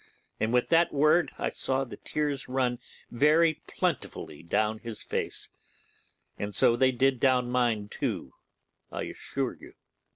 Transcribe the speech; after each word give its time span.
And 0.39 0.51
with 0.51 0.69
that 0.69 0.91
word 0.91 1.29
I 1.37 1.51
saw 1.51 1.83
the 1.83 1.97
tears 1.97 2.47
run 2.47 2.79
very 3.11 3.61
plentifully 3.67 4.41
down 4.41 4.79
his 4.79 5.03
face; 5.03 5.49
and 6.39 6.55
so 6.55 6.75
they 6.75 6.91
did 6.91 7.19
down 7.19 7.51
mine 7.51 7.87
too, 7.87 8.33
I 8.91 9.03
assure 9.03 9.53
you. 9.55 9.73